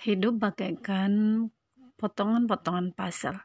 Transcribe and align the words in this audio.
Hidup 0.00 0.40
bagaikan 0.40 1.12
potongan-potongan 2.00 2.96
puzzle. 2.96 3.36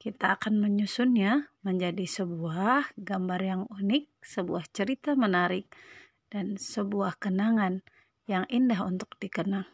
Kita 0.00 0.32
akan 0.32 0.56
menyusunnya 0.56 1.52
menjadi 1.60 2.08
sebuah 2.08 2.96
gambar 2.96 3.40
yang 3.44 3.62
unik, 3.68 4.08
sebuah 4.24 4.64
cerita 4.72 5.12
menarik, 5.12 5.68
dan 6.32 6.56
sebuah 6.56 7.20
kenangan 7.20 7.84
yang 8.24 8.48
indah 8.48 8.80
untuk 8.80 9.12
dikenang. 9.20 9.68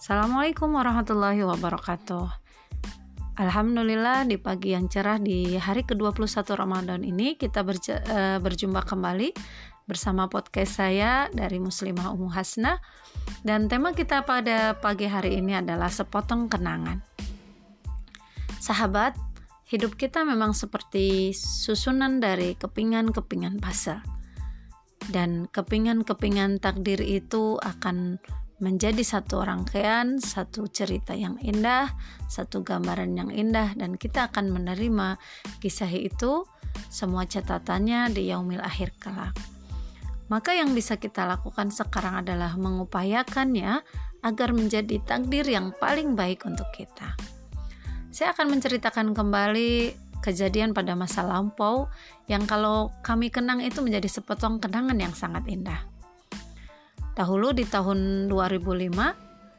Assalamualaikum 0.00 0.72
warahmatullahi 0.72 1.44
wabarakatuh. 1.44 2.47
Alhamdulillah 3.38 4.26
di 4.26 4.34
pagi 4.34 4.74
yang 4.74 4.90
cerah 4.90 5.22
di 5.22 5.54
hari 5.54 5.86
ke-21 5.86 6.42
Ramadan 6.58 7.06
ini 7.06 7.38
kita 7.38 7.62
uh, 7.62 8.42
berjumpa 8.42 8.82
kembali 8.82 9.30
bersama 9.86 10.26
podcast 10.26 10.82
saya 10.82 11.30
dari 11.30 11.62
Muslimah 11.62 12.10
Ummu 12.18 12.34
Hasna 12.34 12.82
dan 13.46 13.70
tema 13.70 13.94
kita 13.94 14.26
pada 14.26 14.74
pagi 14.74 15.06
hari 15.06 15.38
ini 15.38 15.54
adalah 15.54 15.86
sepotong 15.86 16.50
kenangan. 16.50 16.98
Sahabat, 18.58 19.14
hidup 19.70 19.94
kita 19.94 20.26
memang 20.26 20.50
seperti 20.50 21.30
susunan 21.30 22.18
dari 22.18 22.58
kepingan-kepingan 22.58 23.62
puzzle. 23.62 24.02
Dan 25.14 25.46
kepingan-kepingan 25.46 26.58
takdir 26.58 26.98
itu 26.98 27.54
akan 27.62 28.18
menjadi 28.58 29.02
satu 29.06 29.46
rangkaian, 29.46 30.18
satu 30.18 30.66
cerita 30.66 31.14
yang 31.14 31.38
indah, 31.38 31.94
satu 32.26 32.66
gambaran 32.66 33.14
yang 33.14 33.30
indah, 33.30 33.74
dan 33.78 33.94
kita 33.94 34.30
akan 34.30 34.50
menerima 34.50 35.14
kisah 35.62 35.90
itu 35.90 36.42
semua 36.90 37.26
catatannya 37.26 38.10
di 38.10 38.30
yaumil 38.34 38.62
akhir 38.62 38.98
kelak. 38.98 39.34
Maka 40.28 40.52
yang 40.52 40.76
bisa 40.76 41.00
kita 41.00 41.24
lakukan 41.24 41.72
sekarang 41.72 42.20
adalah 42.20 42.52
mengupayakannya 42.58 43.80
agar 44.20 44.50
menjadi 44.52 45.00
takdir 45.06 45.46
yang 45.46 45.72
paling 45.78 46.18
baik 46.18 46.44
untuk 46.44 46.68
kita. 46.74 47.16
Saya 48.12 48.34
akan 48.34 48.58
menceritakan 48.58 49.14
kembali 49.14 49.94
kejadian 50.20 50.74
pada 50.74 50.98
masa 50.98 51.22
lampau 51.22 51.86
yang 52.26 52.44
kalau 52.44 52.90
kami 53.06 53.30
kenang 53.30 53.62
itu 53.62 53.78
menjadi 53.80 54.10
sepotong 54.10 54.58
kenangan 54.58 54.98
yang 54.98 55.14
sangat 55.14 55.46
indah. 55.46 55.97
Dahulu 57.18 57.50
di 57.50 57.66
tahun 57.66 58.30
2005, 58.30 58.94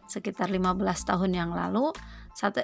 sekitar 0.08 0.48
15 0.48 0.80
tahun 1.04 1.32
yang 1.36 1.52
lalu, 1.52 1.92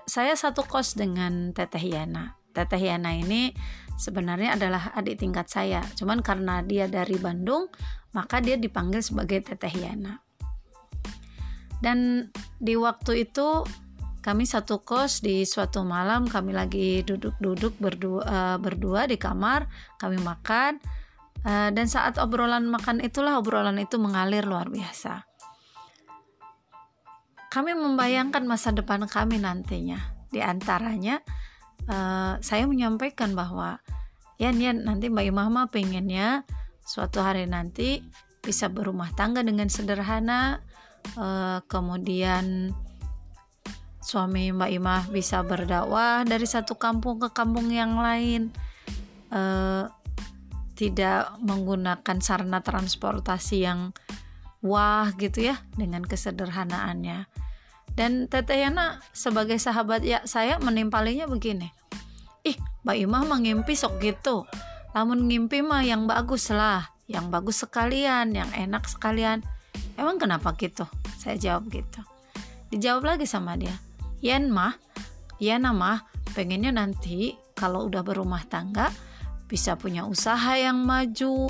saya 0.08 0.34
satu 0.40 0.64
kos 0.64 0.96
dengan 0.96 1.52
Teteh 1.52 1.84
Yana. 1.84 2.40
Teteh 2.56 2.80
Yana 2.80 3.12
ini 3.12 3.52
sebenarnya 4.00 4.56
adalah 4.56 4.96
adik 4.96 5.20
tingkat 5.20 5.52
saya. 5.52 5.84
Cuman 6.00 6.24
karena 6.24 6.64
dia 6.64 6.88
dari 6.88 7.20
Bandung, 7.20 7.68
maka 8.16 8.40
dia 8.40 8.56
dipanggil 8.56 9.04
sebagai 9.04 9.44
Teteh 9.44 9.76
Yana. 9.76 10.24
Dan 11.84 12.32
di 12.56 12.80
waktu 12.80 13.28
itu 13.28 13.68
kami 14.24 14.48
satu 14.48 14.80
kos 14.80 15.20
di 15.20 15.44
suatu 15.44 15.84
malam 15.84 16.24
kami 16.26 16.56
lagi 16.56 17.04
duduk-duduk 17.04 17.78
berdua, 17.84 18.22
uh, 18.24 18.58
berdua 18.64 19.12
di 19.12 19.20
kamar, 19.20 19.68
kami 20.00 20.24
makan 20.24 20.80
Uh, 21.44 21.70
dan 21.74 21.86
saat 21.90 22.22
obrolan 22.22 22.70
makan 22.70 23.04
itulah 23.04 23.38
obrolan 23.38 23.78
itu 23.82 23.98
mengalir 24.00 24.46
luar 24.48 24.72
biasa. 24.72 25.26
Kami 27.52 27.72
membayangkan 27.72 28.44
masa 28.44 28.72
depan 28.76 29.08
kami 29.08 29.40
nantinya. 29.40 30.00
Di 30.32 30.44
antaranya, 30.44 31.24
uh, 31.88 32.36
saya 32.44 32.68
menyampaikan 32.68 33.32
bahwa 33.38 33.80
ya 34.36 34.52
Nian 34.52 34.84
nanti 34.84 35.08
Mbak 35.08 35.26
Imah 35.32 35.68
pengennya 35.72 36.44
suatu 36.84 37.24
hari 37.24 37.48
nanti 37.48 38.04
bisa 38.44 38.70
berumah 38.70 39.10
tangga 39.18 39.42
dengan 39.42 39.72
sederhana, 39.72 40.62
uh, 41.18 41.64
kemudian 41.66 42.76
suami 44.06 44.54
Mbak 44.54 44.72
Imah 44.76 45.04
bisa 45.10 45.42
berdakwah 45.42 46.22
dari 46.22 46.46
satu 46.46 46.78
kampung 46.78 47.18
ke 47.18 47.34
kampung 47.34 47.74
yang 47.74 47.98
lain. 47.98 48.54
Uh, 49.34 49.90
tidak 50.76 51.40
menggunakan 51.40 52.18
sarana 52.20 52.60
transportasi 52.60 53.64
yang 53.64 53.96
wah 54.60 55.10
gitu 55.16 55.52
ya 55.52 55.64
dengan 55.80 56.04
kesederhanaannya. 56.04 57.32
Dan 57.96 58.28
Teteh 58.28 58.68
Yana 58.68 59.00
sebagai 59.16 59.56
sahabat 59.56 60.04
ya 60.04 60.20
saya 60.28 60.60
menimpalinya 60.60 61.32
begini. 61.32 61.72
Ih, 62.44 62.60
Mbak 62.84 62.98
Imah 63.08 63.24
mengimpi 63.24 63.74
sok 63.74 64.04
gitu. 64.04 64.44
Namun 64.92 65.32
ngimpi 65.32 65.64
mah 65.64 65.82
yang 65.82 66.04
bagus 66.04 66.52
lah, 66.52 66.92
yang 67.08 67.32
bagus 67.32 67.64
sekalian, 67.64 68.36
yang 68.36 68.52
enak 68.52 68.84
sekalian. 68.86 69.42
Emang 69.96 70.20
kenapa 70.20 70.52
gitu? 70.60 70.84
Saya 71.16 71.40
jawab 71.40 71.72
gitu. 71.72 72.04
Dijawab 72.70 73.16
lagi 73.16 73.24
sama 73.24 73.56
dia. 73.56 73.74
Yen 74.20 74.52
mah, 74.52 74.76
Yana 75.40 75.72
mah 75.72 76.04
pengennya 76.36 76.76
nanti 76.76 77.40
kalau 77.56 77.88
udah 77.88 78.04
berumah 78.04 78.44
tangga 78.52 78.92
bisa 79.46 79.78
punya 79.78 80.06
usaha 80.06 80.58
yang 80.58 80.82
maju, 80.82 81.50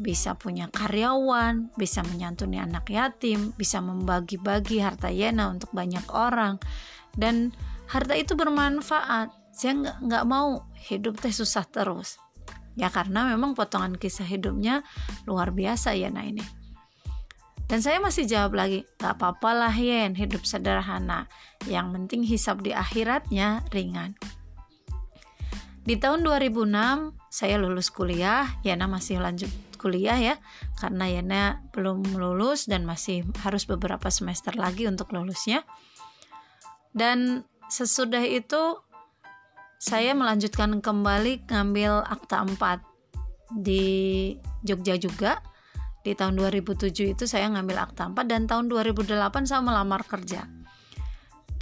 bisa 0.00 0.32
punya 0.36 0.68
karyawan, 0.72 1.72
bisa 1.76 2.00
menyantuni 2.04 2.56
anak 2.56 2.88
yatim, 2.88 3.52
bisa 3.56 3.84
membagi-bagi 3.84 4.80
harta 4.80 5.12
Yena 5.12 5.52
untuk 5.52 5.72
banyak 5.76 6.08
orang, 6.12 6.56
dan 7.16 7.52
harta 7.88 8.16
itu 8.16 8.32
bermanfaat. 8.32 9.32
Saya 9.52 9.76
nggak 10.00 10.24
mau 10.24 10.64
hidup 10.88 11.20
teh 11.20 11.32
susah 11.32 11.68
terus, 11.68 12.16
ya 12.80 12.88
karena 12.88 13.28
memang 13.28 13.52
potongan 13.52 13.96
kisah 14.00 14.24
hidupnya 14.24 14.80
luar 15.28 15.52
biasa 15.52 15.92
Yena 15.92 16.24
ini. 16.24 16.60
Dan 17.70 17.78
saya 17.86 18.02
masih 18.02 18.26
jawab 18.26 18.58
lagi, 18.58 18.82
gak 18.98 19.14
apa-apa 19.14 19.54
lah 19.54 19.70
Yen, 19.70 20.18
hidup 20.18 20.42
sederhana. 20.42 21.30
Yang 21.70 21.86
penting 21.94 22.20
hisap 22.26 22.66
di 22.66 22.74
akhiratnya 22.74 23.62
ringan. 23.70 24.18
Di 25.86 25.94
tahun 25.94 26.26
2006 26.26 26.66
saya 27.30 27.62
lulus 27.62 27.94
kuliah, 27.94 28.58
Yana 28.66 28.90
masih 28.90 29.22
lanjut 29.22 29.48
kuliah 29.78 30.18
ya, 30.18 30.34
karena 30.82 31.06
Yana 31.06 31.42
belum 31.70 32.18
lulus 32.18 32.66
dan 32.66 32.82
masih 32.82 33.22
harus 33.46 33.70
beberapa 33.70 34.10
semester 34.10 34.52
lagi 34.58 34.90
untuk 34.90 35.14
lulusnya. 35.14 35.62
Dan 36.90 37.46
sesudah 37.70 38.26
itu 38.26 38.82
saya 39.78 40.10
melanjutkan 40.12 40.82
kembali 40.82 41.46
ngambil 41.46 42.02
akta 42.02 42.42
4 42.42 42.82
di 43.62 44.34
Jogja 44.66 44.98
juga. 44.98 45.38
Di 46.00 46.16
tahun 46.16 46.34
2007 46.34 47.14
itu 47.14 47.24
saya 47.28 47.46
ngambil 47.52 47.92
akta 47.92 48.10
4 48.10 48.26
dan 48.26 48.48
tahun 48.50 48.72
2008 48.72 49.46
saya 49.46 49.60
melamar 49.60 50.02
kerja 50.02 50.48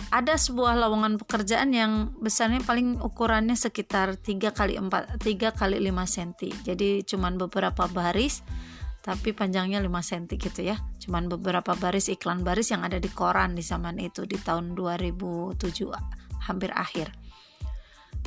ada 0.09 0.41
sebuah 0.41 0.81
lowongan 0.81 1.21
pekerjaan 1.21 1.77
yang 1.77 2.17
besarnya 2.17 2.65
paling 2.65 2.97
ukurannya 3.01 3.53
sekitar 3.53 4.17
3 4.17 4.57
kali 4.57 4.81
4 4.81 5.21
3 5.21 5.53
kali 5.53 5.77
5 5.85 6.15
cm. 6.15 6.31
Jadi 6.65 7.05
cuman 7.05 7.37
beberapa 7.37 7.85
baris 7.93 8.41
tapi 9.05 9.37
panjangnya 9.37 9.81
5 9.85 9.89
cm 9.89 10.25
gitu 10.41 10.61
ya. 10.65 10.81
Cuman 11.01 11.29
beberapa 11.29 11.77
baris 11.77 12.09
iklan 12.09 12.41
baris 12.41 12.73
yang 12.73 12.89
ada 12.89 12.97
di 12.97 13.13
koran 13.13 13.53
di 13.53 13.61
zaman 13.61 14.01
itu 14.01 14.25
di 14.25 14.41
tahun 14.41 14.73
2007 14.73 15.61
hampir 16.49 16.73
akhir. 16.73 17.13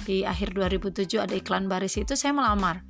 Di 0.05 0.25
akhir 0.25 0.53
2007 0.53 1.17
ada 1.17 1.33
iklan 1.33 1.65
baris 1.65 1.97
itu 1.97 2.13
saya 2.13 2.33
melamar 2.33 2.85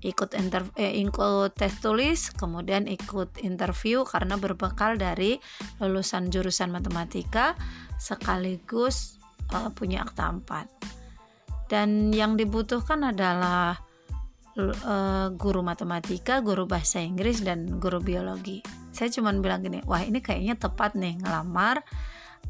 ikut 0.00 0.32
inter 0.32 0.64
eh, 0.80 0.96
ikut 1.04 1.52
tes 1.56 1.76
tulis 1.80 2.32
kemudian 2.36 2.88
ikut 2.88 3.40
interview 3.44 4.02
karena 4.08 4.40
berbekal 4.40 4.96
dari 4.96 5.36
lulusan 5.80 6.32
jurusan 6.32 6.72
matematika 6.72 7.52
sekaligus 8.00 9.20
uh, 9.52 9.68
punya 9.76 10.04
akta 10.08 10.32
4 10.32 11.70
dan 11.70 12.10
yang 12.10 12.34
dibutuhkan 12.34 13.14
adalah 13.14 13.78
uh, 14.58 15.30
guru 15.38 15.62
matematika, 15.62 16.42
guru 16.42 16.66
bahasa 16.66 16.98
Inggris 16.98 17.46
dan 17.46 17.78
guru 17.78 18.02
biologi. 18.02 18.58
Saya 18.90 19.06
cuma 19.14 19.30
bilang 19.38 19.62
gini, 19.62 19.78
wah 19.86 20.02
ini 20.02 20.18
kayaknya 20.18 20.58
tepat 20.58 20.98
nih 20.98 21.22
ngelamar 21.22 21.86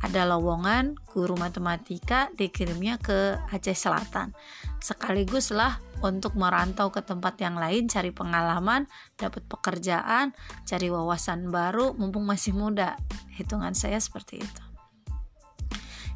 ada 0.00 0.24
lowongan 0.24 0.96
guru 1.12 1.36
matematika 1.36 2.32
dikirimnya 2.32 2.96
ke 2.96 3.36
Aceh 3.52 3.76
Selatan. 3.76 4.32
Sekaligus 4.80 5.52
lah 5.52 5.76
untuk 6.00 6.40
merantau 6.40 6.88
ke 6.88 7.04
tempat 7.04 7.36
yang 7.36 7.60
lain, 7.60 7.84
cari 7.84 8.08
pengalaman, 8.08 8.88
dapat 9.20 9.44
pekerjaan, 9.44 10.32
cari 10.64 10.88
wawasan 10.88 11.52
baru 11.52 11.92
mumpung 11.92 12.24
masih 12.24 12.56
muda. 12.56 12.96
Hitungan 13.36 13.76
saya 13.76 14.00
seperti 14.00 14.40
itu. 14.40 14.62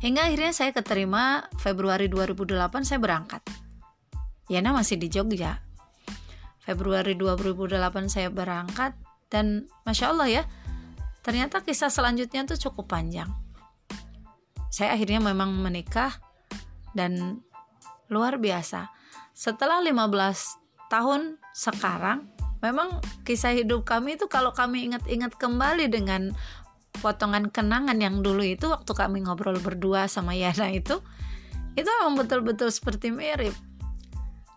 Hingga 0.00 0.32
akhirnya 0.32 0.52
saya 0.56 0.72
keterima 0.72 1.44
Februari 1.60 2.08
2008 2.08 2.88
saya 2.88 3.00
berangkat. 3.00 3.44
Yana 4.48 4.72
masih 4.72 4.96
di 4.96 5.12
Jogja. 5.12 5.60
Februari 6.64 7.12
2008 7.20 8.08
saya 8.08 8.32
berangkat 8.32 8.96
dan 9.28 9.68
Masya 9.84 10.16
Allah 10.16 10.28
ya, 10.40 10.42
ternyata 11.20 11.60
kisah 11.60 11.92
selanjutnya 11.92 12.48
tuh 12.48 12.56
cukup 12.56 12.88
panjang 12.88 13.43
saya 14.74 14.98
akhirnya 14.98 15.22
memang 15.22 15.54
menikah 15.54 16.18
dan 16.98 17.38
luar 18.10 18.42
biasa. 18.42 18.90
Setelah 19.30 19.78
15 19.86 20.90
tahun 20.90 21.38
sekarang 21.54 22.26
memang 22.58 22.98
kisah 23.22 23.54
hidup 23.54 23.86
kami 23.86 24.18
itu 24.18 24.26
kalau 24.26 24.50
kami 24.50 24.90
ingat-ingat 24.90 25.38
kembali 25.38 25.86
dengan 25.86 26.34
potongan 26.98 27.54
kenangan 27.54 28.02
yang 28.02 28.18
dulu 28.18 28.42
itu 28.42 28.66
waktu 28.66 28.90
kami 28.98 29.22
ngobrol 29.22 29.62
berdua 29.62 30.10
sama 30.10 30.34
Yana 30.34 30.74
itu 30.74 30.98
itu 31.78 31.86
memang 32.02 32.18
betul-betul 32.18 32.74
seperti 32.74 33.14
mirip. 33.14 33.54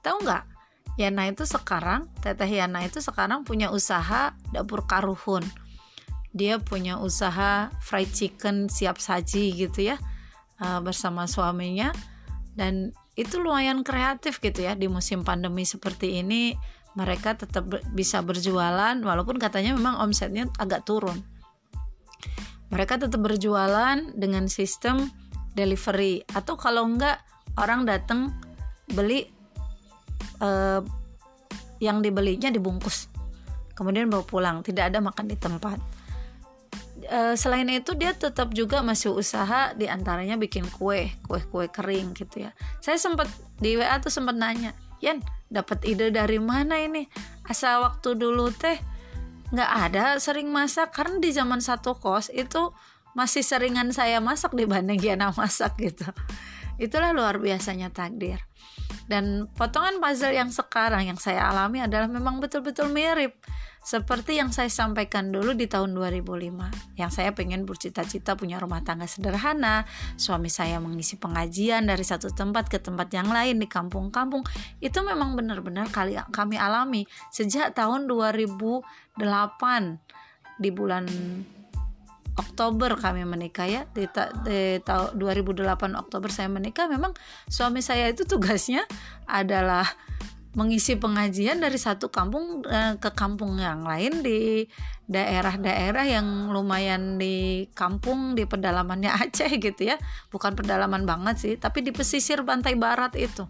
Tahu 0.02 0.18
nggak? 0.26 0.44
Yana 0.98 1.30
itu 1.30 1.46
sekarang 1.46 2.10
Teteh 2.26 2.50
Yana 2.58 2.82
itu 2.90 3.06
sekarang 3.06 3.46
punya 3.46 3.70
usaha 3.70 4.34
dapur 4.50 4.90
karuhun 4.90 5.46
dia 6.38 6.62
punya 6.62 7.02
usaha 7.02 7.74
fried 7.82 8.14
chicken 8.14 8.70
siap 8.70 9.02
saji 9.02 9.52
gitu 9.58 9.90
ya 9.94 9.98
uh, 10.62 10.80
bersama 10.80 11.26
suaminya. 11.26 11.90
Dan 12.54 12.94
itu 13.18 13.42
lumayan 13.42 13.82
kreatif 13.82 14.38
gitu 14.38 14.66
ya 14.66 14.78
di 14.78 14.86
musim 14.86 15.26
pandemi 15.26 15.66
seperti 15.66 16.22
ini 16.22 16.54
mereka 16.98 17.38
tetap 17.38 17.66
bisa 17.94 18.22
berjualan 18.22 18.98
walaupun 19.02 19.38
katanya 19.42 19.74
memang 19.74 19.98
omsetnya 20.02 20.50
agak 20.62 20.86
turun. 20.86 21.26
Mereka 22.70 23.02
tetap 23.02 23.22
berjualan 23.22 23.98
dengan 24.14 24.46
sistem 24.50 25.10
delivery 25.58 26.22
atau 26.34 26.58
kalau 26.58 26.86
enggak 26.86 27.22
orang 27.58 27.90
datang 27.90 28.34
beli 28.94 29.30
uh, 30.42 30.82
yang 31.82 32.02
dibelinya 32.02 32.50
dibungkus 32.50 33.10
kemudian 33.78 34.10
bawa 34.10 34.26
pulang 34.26 34.66
tidak 34.66 34.90
ada 34.90 34.98
makan 34.98 35.30
di 35.30 35.38
tempat 35.38 35.78
uh, 37.10 37.34
selain 37.34 37.68
itu 37.72 37.96
dia 37.96 38.14
tetap 38.14 38.54
juga 38.54 38.84
masih 38.84 39.16
usaha 39.16 39.74
di 39.74 39.88
antaranya 39.88 40.36
bikin 40.36 40.68
kue 40.68 41.12
kue 41.26 41.42
kue 41.48 41.66
kering 41.72 42.14
gitu 42.14 42.48
ya. 42.48 42.52
Saya 42.84 43.00
sempat 43.00 43.28
di 43.58 43.76
WA 43.80 43.98
tuh 44.00 44.14
sempat 44.14 44.38
nanya 44.38 44.76
Yan 45.02 45.22
dapat 45.48 45.86
ide 45.86 46.10
dari 46.10 46.42
mana 46.42 46.82
ini? 46.82 47.06
Asal 47.46 47.86
waktu 47.86 48.18
dulu 48.18 48.50
teh 48.50 48.78
nggak 49.54 49.72
ada 49.90 50.06
sering 50.18 50.50
masak. 50.50 50.92
Karena 50.94 51.22
di 51.22 51.30
zaman 51.32 51.62
satu 51.62 51.98
kos 51.98 52.34
itu 52.34 52.74
masih 53.14 53.42
seringan 53.42 53.90
saya 53.94 54.22
masak 54.22 54.54
dibanding 54.54 55.02
Yana 55.02 55.34
masak 55.34 55.78
gitu. 55.78 56.06
Itulah 56.78 57.14
luar 57.14 57.42
biasanya 57.42 57.90
takdir 57.90 58.42
dan 59.08 59.48
potongan 59.56 60.04
puzzle 60.04 60.36
yang 60.36 60.52
sekarang 60.52 61.08
yang 61.08 61.20
saya 61.20 61.48
alami 61.48 61.84
adalah 61.84 62.12
memang 62.12 62.44
betul-betul 62.44 62.92
mirip 62.92 63.40
seperti 63.88 64.36
yang 64.36 64.52
saya 64.52 64.68
sampaikan 64.68 65.32
dulu 65.32 65.56
di 65.56 65.64
tahun 65.64 65.96
2005 65.96 67.00
yang 67.00 67.08
saya 67.08 67.32
pengen 67.32 67.64
bercita-cita 67.64 68.36
punya 68.36 68.60
rumah 68.60 68.84
tangga 68.84 69.08
sederhana 69.08 69.88
suami 70.20 70.52
saya 70.52 70.84
mengisi 70.84 71.16
pengajian 71.16 71.88
dari 71.88 72.04
satu 72.04 72.28
tempat 72.36 72.68
ke 72.68 72.84
tempat 72.84 73.08
yang 73.16 73.32
lain 73.32 73.64
di 73.64 73.68
kampung-kampung. 73.72 74.44
Itu 74.84 75.08
memang 75.08 75.40
benar-benar 75.40 75.88
kami 76.36 76.60
alami 76.60 77.08
sejak 77.32 77.80
tahun 77.80 78.12
2008 78.12 79.24
di 80.60 80.70
bulan 80.76 81.08
Oktober 82.38 82.94
kami 82.96 83.26
menikah 83.26 83.66
ya. 83.66 83.82
Di, 83.92 84.06
ta, 84.08 84.30
di 84.46 84.78
tahun 84.86 85.18
2008 85.18 85.98
Oktober 85.98 86.30
saya 86.30 86.48
menikah. 86.48 86.86
Memang 86.86 87.18
suami 87.50 87.82
saya 87.82 88.08
itu 88.14 88.24
tugasnya 88.24 88.86
adalah 89.26 89.86
mengisi 90.58 90.98
pengajian 90.98 91.62
dari 91.62 91.78
satu 91.78 92.10
kampung 92.10 92.66
eh, 92.66 92.98
ke 92.98 93.14
kampung 93.14 93.62
yang 93.62 93.86
lain 93.86 94.26
di 94.26 94.66
daerah-daerah 95.06 96.10
yang 96.10 96.50
lumayan 96.50 97.22
di 97.22 97.70
kampung 97.78 98.34
di 98.34 98.50
pedalamannya 98.50 99.14
Aceh 99.22 99.54
gitu 99.62 99.86
ya. 99.86 100.02
Bukan 100.34 100.58
pedalaman 100.58 101.06
banget 101.06 101.36
sih 101.38 101.54
tapi 101.62 101.86
di 101.86 101.94
pesisir 101.94 102.42
pantai 102.42 102.74
barat 102.74 103.14
itu. 103.14 103.46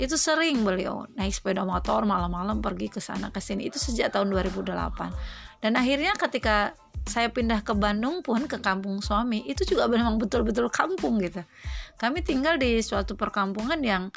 Itu 0.00 0.16
sering 0.16 0.64
beliau 0.64 1.04
naik 1.12 1.32
sepeda 1.36 1.64
motor 1.64 2.08
malam-malam 2.08 2.64
pergi 2.64 2.88
ke 2.88 3.00
sana 3.04 3.28
ke 3.28 3.40
sini. 3.40 3.68
Itu 3.68 3.76
sejak 3.76 4.16
tahun 4.16 4.32
2008 4.32 5.44
dan 5.66 5.74
akhirnya 5.74 6.14
ketika 6.14 6.78
saya 7.02 7.26
pindah 7.26 7.66
ke 7.66 7.74
Bandung 7.74 8.22
pun 8.22 8.46
ke 8.46 8.62
kampung 8.62 9.02
suami 9.02 9.42
itu 9.50 9.66
juga 9.66 9.90
memang 9.90 10.14
betul-betul 10.14 10.70
kampung 10.70 11.18
gitu. 11.18 11.42
Kami 11.98 12.22
tinggal 12.22 12.54
di 12.54 12.78
suatu 12.86 13.18
perkampungan 13.18 13.82
yang 13.82 14.14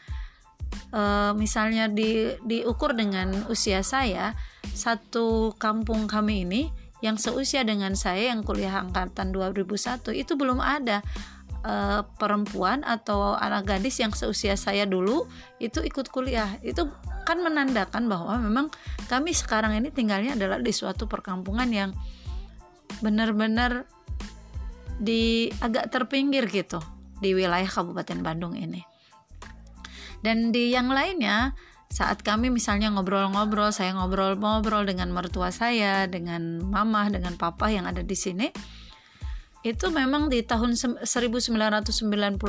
uh, 0.94 1.34
misalnya 1.34 1.90
di 1.90 2.38
diukur 2.46 2.94
dengan 2.94 3.34
usia 3.50 3.82
saya 3.82 4.38
satu 4.78 5.58
kampung 5.58 6.06
kami 6.06 6.46
ini 6.46 6.62
yang 7.02 7.18
seusia 7.18 7.66
dengan 7.66 7.98
saya 7.98 8.30
yang 8.30 8.46
kuliah 8.46 8.78
angkatan 8.78 9.34
2001 9.34 10.06
itu 10.14 10.38
belum 10.38 10.62
ada 10.62 11.02
uh, 11.66 12.06
perempuan 12.22 12.86
atau 12.86 13.34
anak 13.34 13.74
gadis 13.74 13.98
yang 13.98 14.14
seusia 14.14 14.54
saya 14.54 14.86
dulu 14.86 15.26
itu 15.58 15.82
ikut 15.82 16.14
kuliah. 16.14 16.62
Itu 16.62 16.94
kan 17.30 17.46
menandakan 17.46 18.10
bahwa 18.10 18.42
memang 18.42 18.74
kami 19.06 19.38
sekarang 19.38 19.78
ini 19.78 19.94
tinggalnya 19.94 20.34
adalah 20.34 20.58
di 20.58 20.74
suatu 20.74 21.06
perkampungan 21.06 21.70
yang 21.70 21.94
benar-benar 23.06 23.86
di 24.98 25.54
agak 25.62 25.94
terpinggir 25.94 26.50
gitu 26.50 26.82
di 27.22 27.38
wilayah 27.38 27.70
Kabupaten 27.70 28.20
Bandung 28.26 28.58
ini. 28.58 28.82
Dan 30.20 30.50
di 30.50 30.74
yang 30.74 30.90
lainnya 30.90 31.54
saat 31.90 32.26
kami 32.26 32.50
misalnya 32.50 32.92
ngobrol-ngobrol, 32.92 33.72
saya 33.72 33.94
ngobrol-ngobrol 33.96 34.84
dengan 34.90 35.14
mertua 35.14 35.54
saya, 35.54 36.10
dengan 36.10 36.60
mama, 36.66 37.08
dengan 37.08 37.38
papa 37.40 37.72
yang 37.72 37.88
ada 37.88 38.04
di 38.04 38.14
sini, 38.14 38.52
itu 39.60 39.92
memang 39.92 40.32
di 40.32 40.40
tahun 40.40 40.80
1998 40.80 42.40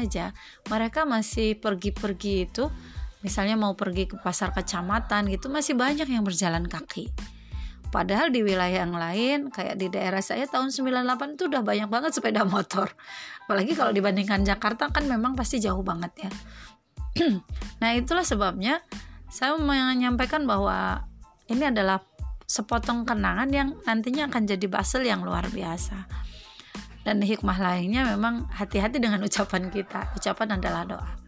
aja 0.00 0.32
mereka 0.72 1.04
masih 1.04 1.60
pergi-pergi 1.60 2.34
itu 2.48 2.72
misalnya 3.20 3.58
mau 3.58 3.74
pergi 3.74 4.06
ke 4.06 4.16
pasar 4.20 4.54
kecamatan 4.54 5.26
gitu 5.32 5.50
masih 5.50 5.74
banyak 5.74 6.06
yang 6.06 6.22
berjalan 6.22 6.66
kaki 6.66 7.10
Padahal 7.88 8.28
di 8.28 8.44
wilayah 8.44 8.84
yang 8.84 8.92
lain 8.92 9.48
kayak 9.48 9.80
di 9.80 9.88
daerah 9.88 10.20
saya 10.20 10.44
tahun 10.44 10.68
98 10.68 11.40
itu 11.40 11.48
udah 11.48 11.62
banyak 11.64 11.88
banget 11.88 12.12
sepeda 12.12 12.44
motor. 12.44 12.92
Apalagi 13.48 13.72
kalau 13.72 13.96
dibandingkan 13.96 14.44
Jakarta 14.44 14.92
kan 14.92 15.08
memang 15.08 15.32
pasti 15.32 15.56
jauh 15.56 15.80
banget 15.80 16.28
ya. 16.28 16.30
nah, 17.80 17.96
itulah 17.96 18.28
sebabnya 18.28 18.84
saya 19.32 19.56
menyampaikan 19.56 20.44
bahwa 20.44 21.08
ini 21.48 21.72
adalah 21.72 22.04
sepotong 22.44 23.08
kenangan 23.08 23.48
yang 23.48 23.68
nantinya 23.88 24.28
akan 24.28 24.44
jadi 24.44 24.66
basel 24.68 25.08
yang 25.08 25.24
luar 25.24 25.48
biasa. 25.48 26.04
Dan 27.08 27.24
hikmah 27.24 27.56
lainnya 27.56 28.04
memang 28.04 28.52
hati-hati 28.52 29.00
dengan 29.00 29.24
ucapan 29.28 29.72
kita. 29.72 30.12
Ucapan 30.12 30.60
adalah 30.60 30.84
doa. 30.84 31.27